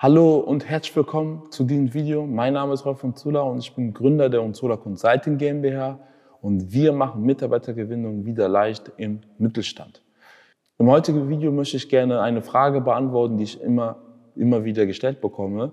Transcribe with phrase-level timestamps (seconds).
[0.00, 2.24] Hallo und herzlich willkommen zu diesem Video.
[2.24, 5.98] Mein Name ist Rolf von Zula und ich bin Gründer der Unzula Consulting GmbH
[6.40, 10.00] und wir machen Mitarbeitergewinnung wieder leicht im Mittelstand.
[10.78, 13.96] Im heutigen Video möchte ich gerne eine Frage beantworten, die ich immer,
[14.36, 15.72] immer wieder gestellt bekomme.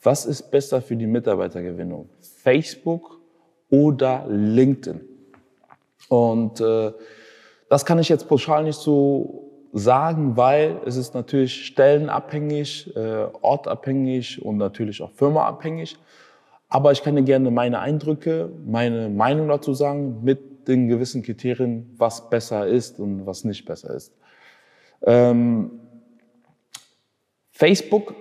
[0.00, 2.08] Was ist besser für die Mitarbeitergewinnung?
[2.20, 3.18] Facebook
[3.68, 5.00] oder LinkedIn?
[6.08, 6.92] Und äh,
[7.68, 9.45] das kann ich jetzt pauschal nicht so
[9.78, 15.96] sagen, weil es ist natürlich stellenabhängig, äh, ortabhängig und natürlich auch firmaabhängig.
[16.68, 21.94] Aber ich kann dir gerne meine Eindrücke, meine Meinung dazu sagen, mit den gewissen Kriterien,
[21.96, 24.12] was besser ist und was nicht besser ist.
[25.02, 25.70] Ähm,
[27.52, 28.14] Facebook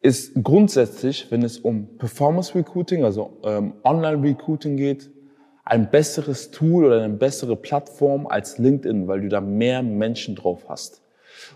[0.00, 5.10] ist grundsätzlich, wenn es um Performance Recruiting, also ähm, Online Recruiting geht,
[5.64, 10.64] ein besseres Tool oder eine bessere Plattform als LinkedIn, weil du da mehr Menschen drauf
[10.68, 11.02] hast.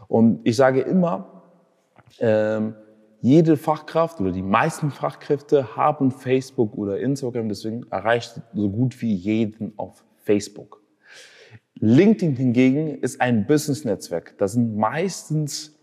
[0.09, 1.43] Und ich sage immer,
[2.21, 2.75] ähm,
[3.21, 9.15] jede Fachkraft oder die meisten Fachkräfte haben Facebook oder Instagram, deswegen erreicht so gut wie
[9.15, 10.81] jeden auf Facebook.
[11.79, 14.35] LinkedIn hingegen ist ein Business-Netzwerk.
[14.39, 15.77] Da sind meistens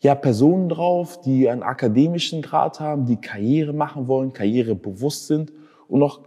[0.00, 5.52] ja Personen drauf, die einen akademischen Grad haben, die Karriere machen wollen, karrierebewusst sind
[5.88, 6.20] und auch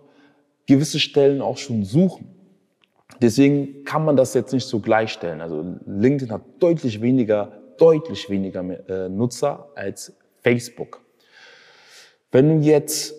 [0.67, 2.35] gewisse Stellen auch schon suchen.
[3.21, 5.41] Deswegen kann man das jetzt nicht so gleichstellen.
[5.41, 11.01] Also LinkedIn hat deutlich weniger, deutlich weniger äh, Nutzer als Facebook.
[12.31, 13.13] Wenn du jetzt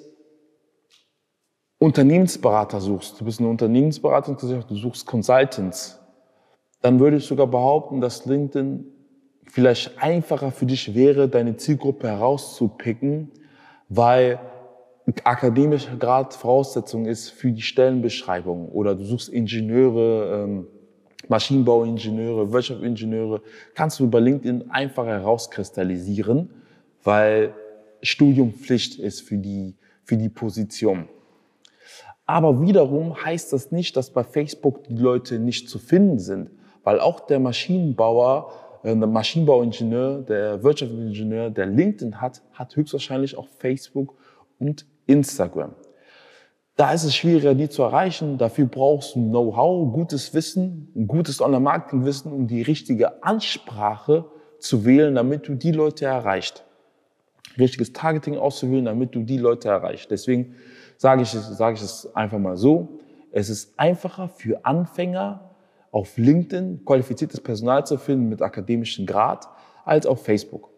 [1.78, 5.98] Unternehmensberater suchst, du bist eine Unternehmensberatungsgesellschaft, du suchst Consultants,
[6.82, 8.84] dann würde ich sogar behaupten, dass LinkedIn
[9.46, 13.30] vielleicht einfacher für dich wäre, deine Zielgruppe herauszupicken,
[13.88, 14.38] weil
[15.24, 20.66] akademischer Grad Voraussetzung ist für die Stellenbeschreibung oder du suchst Ingenieure, ähm,
[21.28, 23.42] Maschinenbauingenieure, Wirtschaftsingenieure,
[23.74, 26.50] kannst du über LinkedIn einfach herauskristallisieren,
[27.02, 27.54] weil
[28.02, 31.08] Studium Pflicht ist für die, für die Position.
[32.26, 36.50] Aber wiederum heißt das nicht, dass bei Facebook die Leute nicht zu finden sind,
[36.82, 38.52] weil auch der Maschinenbauer,
[38.82, 44.14] äh, der Maschinenbauingenieur, der Wirtschaftsingenieur, der LinkedIn hat, hat höchstwahrscheinlich auch Facebook
[44.58, 45.74] und Instagram.
[46.76, 48.36] Da ist es schwieriger, die zu erreichen.
[48.36, 54.26] Dafür brauchst du Know-how, gutes Wissen, ein gutes Online-Marketing-Wissen, um die richtige Ansprache
[54.58, 56.64] zu wählen, damit du die Leute erreichst.
[57.58, 60.10] Richtiges Targeting auszuwählen, damit du die Leute erreichst.
[60.10, 60.54] Deswegen
[60.98, 62.98] sage ich, sage ich es einfach mal so.
[63.32, 65.50] Es ist einfacher für Anfänger
[65.90, 69.48] auf LinkedIn qualifiziertes Personal zu finden mit akademischem Grad
[69.86, 70.75] als auf Facebook.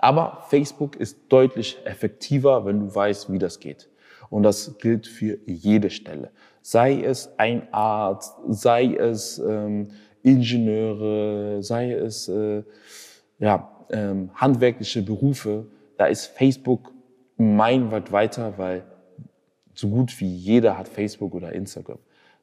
[0.00, 3.88] Aber Facebook ist deutlich effektiver, wenn du weißt, wie das geht.
[4.30, 6.30] Und das gilt für jede Stelle.
[6.62, 9.88] Sei es ein Arzt, sei es ähm,
[10.22, 12.62] Ingenieure, sei es äh,
[13.38, 15.66] ja, ähm, handwerkliche Berufe.
[15.96, 16.92] Da ist Facebook
[17.36, 18.84] meilenweit weiter, weil
[19.74, 21.98] so gut wie jeder hat Facebook oder Instagram.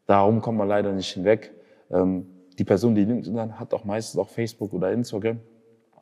[0.05, 1.53] Darum kommt man leider nicht hinweg.
[1.91, 2.25] Ähm,
[2.57, 5.39] die Person, die LinkedIn hat, hat auch meistens auch Facebook oder Instagram.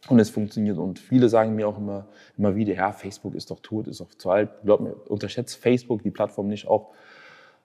[0.08, 0.78] Und es funktioniert.
[0.78, 2.08] Und viele sagen mir auch immer,
[2.38, 4.50] immer wieder, ja, Facebook ist doch tot, ist doch zu alt.
[4.64, 6.92] Glaub mir, unterschätzt Facebook, die Plattform nicht auch.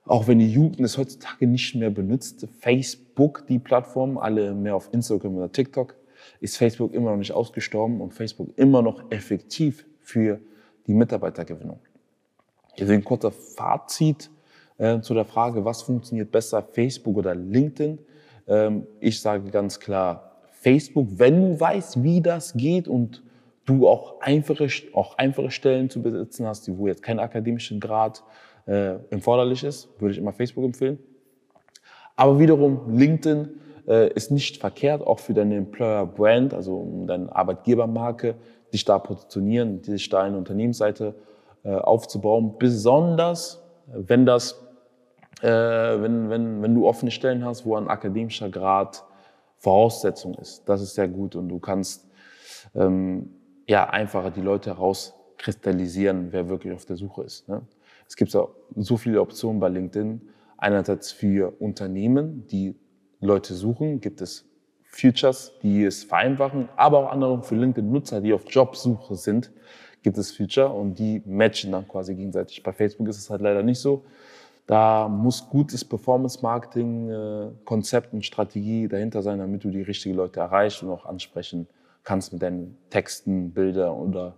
[0.06, 4.88] Auch wenn die Jugend es heutzutage nicht mehr benutzt, Facebook, die Plattform, alle mehr auf
[4.92, 5.94] Instagram oder TikTok,
[6.40, 10.40] ist Facebook immer noch nicht ausgestorben und Facebook immer noch effektiv für
[10.86, 11.78] die Mitarbeitergewinnung.
[12.78, 14.30] Deswegen kurzer Fazit
[14.78, 17.98] äh, zu der Frage, was funktioniert besser, Facebook oder LinkedIn.
[18.48, 20.29] Ähm, ich sage ganz klar,
[20.60, 23.22] Facebook, wenn du weißt, wie das geht und
[23.64, 28.22] du auch einfache, auch einfache Stellen zu besitzen hast, wo jetzt kein akademischen Grad
[28.66, 30.98] äh, erforderlich ist, würde ich immer Facebook empfehlen.
[32.14, 33.48] Aber wiederum LinkedIn
[33.88, 38.34] äh, ist nicht verkehrt, auch für deine Employer Brand, also deine Arbeitgebermarke,
[38.72, 41.14] dich da positionieren, dich da eine Unternehmensseite
[41.64, 44.62] äh, aufzubauen, besonders wenn das,
[45.40, 49.04] äh, wenn, wenn, wenn du offene Stellen hast, wo ein akademischer Grad
[49.60, 50.62] Voraussetzung ist.
[50.66, 52.08] Das ist sehr gut und du kannst
[52.74, 53.30] ähm,
[53.68, 57.48] ja einfacher die Leute herauskristallisieren, wer wirklich auf der Suche ist.
[57.48, 57.62] Ne?
[58.08, 60.22] Es gibt so, viele Optionen bei LinkedIn.
[60.56, 62.74] Einerseits für Unternehmen, die
[63.20, 64.46] Leute suchen, gibt es
[64.82, 69.52] Futures, die es vereinfachen, aber auch andere für LinkedIn-Nutzer, die auf Jobsuche sind,
[70.02, 72.62] gibt es Future und die matchen dann quasi gegenseitig.
[72.62, 74.04] Bei Facebook ist es halt leider nicht so.
[74.70, 80.90] Da muss gutes Performance-Marketing-Konzept und Strategie dahinter sein, damit du die richtigen Leute erreichst und
[80.90, 81.66] auch ansprechen
[82.04, 84.36] kannst mit deinen Texten, Bilder oder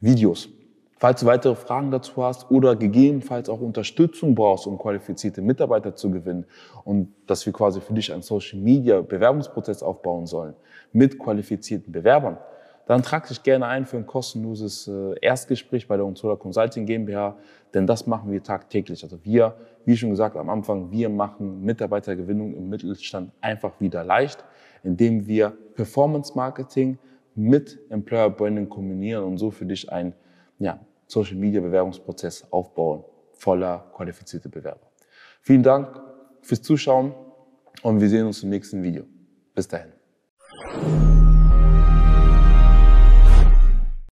[0.00, 0.48] Videos.
[0.96, 6.10] Falls du weitere Fragen dazu hast oder gegebenenfalls auch Unterstützung brauchst, um qualifizierte Mitarbeiter zu
[6.10, 6.46] gewinnen
[6.82, 10.54] und dass wir quasi für dich einen Social Media Bewerbungsprozess aufbauen sollen
[10.92, 12.38] mit qualifizierten Bewerbern,
[12.90, 17.36] dann trag dich gerne ein für ein kostenloses äh, Erstgespräch bei der Unzola Consulting GmbH,
[17.72, 19.04] denn das machen wir tagtäglich.
[19.04, 19.54] Also wir,
[19.84, 24.44] wie schon gesagt am Anfang, wir machen Mitarbeitergewinnung im Mittelstand einfach wieder leicht,
[24.82, 26.98] indem wir Performance Marketing
[27.36, 30.12] mit Employer Branding kombinieren und so für dich ein
[30.58, 33.04] ja, Social Media Bewerbungsprozess aufbauen,
[33.34, 34.90] voller qualifizierte Bewerber.
[35.42, 36.02] Vielen Dank
[36.42, 37.14] fürs Zuschauen
[37.84, 39.04] und wir sehen uns im nächsten Video.
[39.54, 41.19] Bis dahin.